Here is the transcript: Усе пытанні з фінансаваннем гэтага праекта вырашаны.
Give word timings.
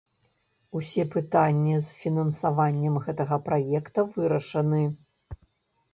Усе 0.79 1.03
пытанні 1.15 1.75
з 1.89 1.99
фінансаваннем 1.99 2.97
гэтага 3.09 3.35
праекта 3.51 3.99
вырашаны. 4.17 4.83